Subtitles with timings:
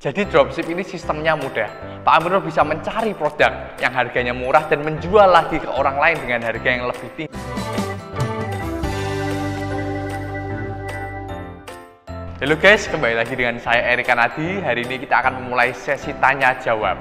[0.00, 1.68] Jadi dropship ini sistemnya mudah.
[2.00, 6.40] Pak Amirul bisa mencari produk yang harganya murah dan menjual lagi ke orang lain dengan
[6.48, 7.36] harga yang lebih tinggi.
[12.40, 14.64] Halo guys, kembali lagi dengan saya Erika Nadi.
[14.64, 16.96] Hari ini kita akan memulai sesi tanya jawab.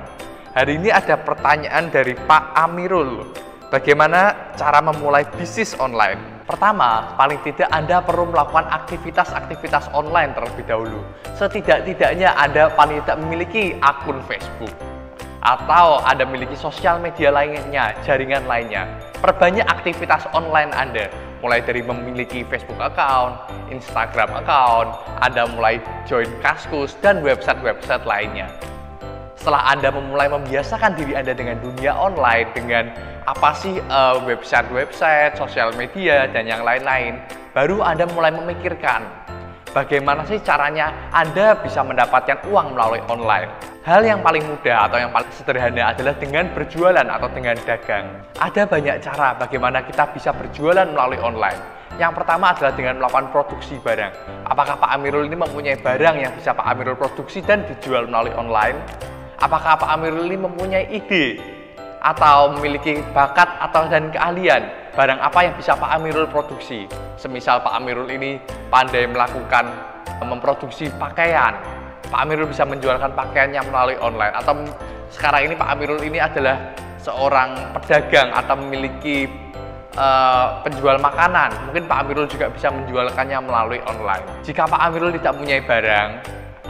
[0.51, 3.31] Hari ini ada pertanyaan dari Pak Amirul.
[3.71, 6.28] Bagaimana cara memulai bisnis online?
[6.49, 11.05] Pertama, paling tidak Anda perlu melakukan aktivitas-aktivitas online terlebih dahulu.
[11.37, 14.73] Setidak-tidaknya Anda paling tidak memiliki akun Facebook
[15.45, 18.89] atau Anda memiliki sosial media lainnya, jaringan lainnya.
[19.21, 21.13] Perbanyak aktivitas online Anda,
[21.45, 23.37] mulai dari memiliki Facebook account,
[23.69, 25.77] Instagram account, Anda mulai
[26.09, 28.49] join Kaskus dan website-website lainnya.
[29.49, 32.93] Setelah Anda memulai membiasakan diri Anda dengan dunia online, dengan
[33.25, 37.17] apa sih uh, website-website, sosial media, dan yang lain-lain,
[37.57, 39.09] baru Anda mulai memikirkan
[39.73, 43.49] bagaimana sih caranya Anda bisa mendapatkan uang melalui online.
[43.89, 48.05] Hal yang paling mudah atau yang paling sederhana adalah dengan berjualan atau dengan dagang.
[48.37, 51.57] Ada banyak cara bagaimana kita bisa berjualan melalui online.
[51.97, 54.45] Yang pertama adalah dengan melakukan produksi barang.
[54.45, 58.77] Apakah Pak Amirul ini mempunyai barang yang bisa Pak Amirul produksi dan dijual melalui online?
[59.39, 61.39] Apakah Pak Amirul ini mempunyai ide
[62.03, 66.83] atau memiliki bakat atau dan keahlian barang apa yang bisa Pak Amirul produksi?
[67.15, 68.35] Semisal Pak Amirul ini
[68.67, 69.63] pandai melakukan
[70.27, 71.55] memproduksi pakaian.
[72.11, 74.35] Pak Amirul bisa menjualkan pakaiannya melalui online.
[74.35, 74.59] Atau
[75.07, 79.23] sekarang ini Pak Amirul ini adalah seorang pedagang atau memiliki
[79.95, 81.71] uh, penjual makanan.
[81.71, 84.43] Mungkin Pak Amirul juga bisa menjualkannya melalui online.
[84.43, 86.09] Jika Pak Amirul tidak punya barang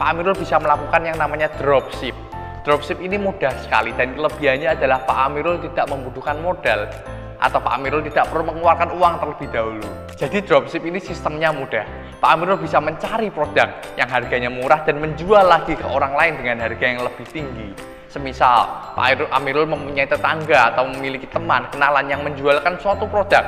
[0.00, 2.29] Pak Amirul bisa melakukan yang namanya dropship
[2.60, 6.92] Dropship ini mudah sekali dan kelebihannya adalah Pak Amirul tidak membutuhkan modal
[7.40, 9.88] atau Pak Amirul tidak perlu mengeluarkan uang terlebih dahulu.
[10.12, 11.88] Jadi dropship ini sistemnya mudah.
[12.20, 13.64] Pak Amirul bisa mencari produk
[13.96, 17.72] yang harganya murah dan menjual lagi ke orang lain dengan harga yang lebih tinggi.
[18.12, 23.40] Semisal Pak Amirul mempunyai tetangga atau memiliki teman kenalan yang menjualkan suatu produk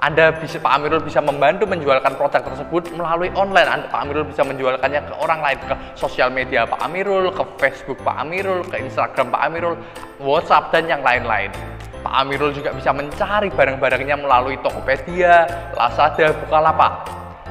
[0.00, 3.68] anda bisa Pak Amirul bisa membantu menjualkan produk tersebut melalui online.
[3.68, 8.00] Anda Pak Amirul bisa menjualkannya ke orang lain ke sosial media Pak Amirul, ke Facebook
[8.00, 9.76] Pak Amirul, ke Instagram Pak Amirul,
[10.24, 11.52] WhatsApp dan yang lain-lain.
[12.00, 15.44] Pak Amirul juga bisa mencari barang-barangnya melalui Tokopedia,
[15.76, 16.92] Lazada, Bukalapak.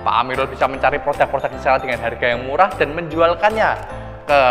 [0.01, 3.98] Pak Amirul bisa mencari produk-produk di sana dengan harga yang murah dan menjualkannya
[4.29, 4.41] ke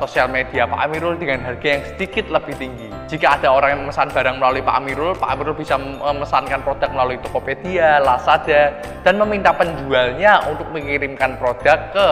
[0.00, 2.88] sosial media Pak Amirul dengan harga yang sedikit lebih tinggi.
[3.12, 7.20] Jika ada orang yang memesan barang melalui Pak Amirul, Pak Amirul bisa memesankan produk melalui
[7.20, 8.72] Tokopedia, Lazada,
[9.04, 12.08] dan meminta penjualnya untuk mengirimkan produk ke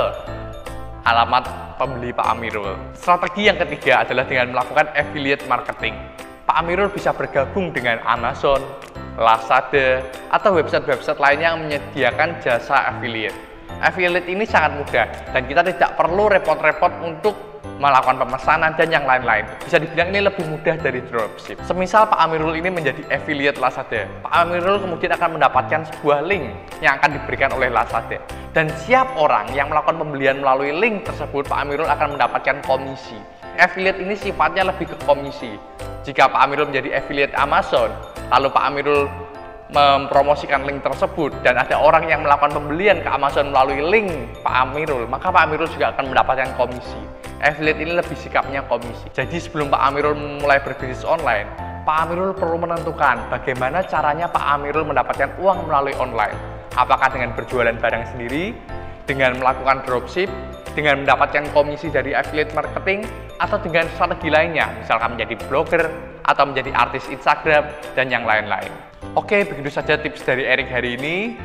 [1.09, 1.49] alamat
[1.81, 2.77] pembeli Pak Amirul.
[2.93, 5.97] Strategi yang ketiga adalah dengan melakukan affiliate marketing.
[6.45, 8.61] Pak Amirul bisa bergabung dengan Amazon,
[9.17, 13.54] Lazada, atau website-website lainnya yang menyediakan jasa affiliate.
[13.85, 19.45] Affiliate ini sangat mudah dan kita tidak perlu repot-repot untuk melakukan pemesanan dan yang lain-lain.
[19.67, 21.59] Bisa dibilang ini lebih mudah dari dropship.
[21.67, 26.97] Semisal Pak Amirul ini menjadi affiliate Lazada, Pak Amirul kemudian akan mendapatkan sebuah link yang
[27.01, 28.21] akan diberikan oleh Lazada.
[28.55, 33.19] Dan siap orang yang melakukan pembelian melalui link tersebut, Pak Amirul akan mendapatkan komisi.
[33.59, 35.59] Affiliate ini sifatnya lebih ke komisi.
[36.07, 37.91] Jika Pak Amirul menjadi affiliate Amazon,
[38.31, 39.11] lalu Pak Amirul
[39.75, 44.09] mempromosikan link tersebut dan ada orang yang melakukan pembelian ke Amazon melalui link
[44.47, 47.01] Pak Amirul, maka Pak Amirul juga akan mendapatkan komisi.
[47.43, 49.11] Affiliate ini lebih sikapnya komisi.
[49.11, 51.51] Jadi sebelum Pak Amirul mulai berbisnis online,
[51.83, 56.39] Pak Amirul perlu menentukan bagaimana caranya Pak Amirul mendapatkan uang melalui online.
[56.79, 58.55] Apakah dengan berjualan barang sendiri,
[59.05, 60.31] dengan melakukan dropship,
[60.75, 63.07] dengan mendapatkan komisi dari affiliate marketing,
[63.39, 65.91] atau dengan strategi lainnya, misalkan menjadi blogger,
[66.27, 67.65] atau menjadi artis Instagram,
[67.95, 68.71] dan yang lain-lain.
[69.15, 71.39] Oke, begitu saja tips dari Erik hari ini.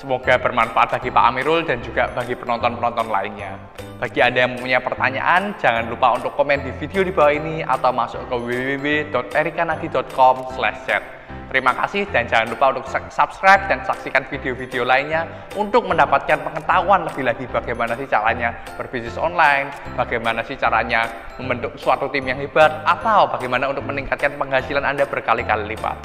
[0.00, 3.60] Semoga bermanfaat bagi Pak Amirul dan juga bagi penonton-penonton lainnya.
[4.00, 7.92] Bagi Anda yang mempunyai pertanyaan, jangan lupa untuk komen di video di bawah ini atau
[7.92, 11.04] masuk ke www.erikanadi.com/chat.
[11.50, 15.26] Terima kasih dan jangan lupa untuk subscribe dan saksikan video-video lainnya
[15.58, 19.66] untuk mendapatkan pengetahuan lebih lagi bagaimana sih caranya berbisnis online,
[19.98, 21.10] bagaimana sih caranya
[21.42, 25.98] membentuk suatu tim yang hebat, atau bagaimana untuk meningkatkan penghasilan Anda berkali-kali lipat.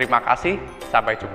[0.00, 0.56] Terima kasih,
[0.88, 1.34] sampai jumpa.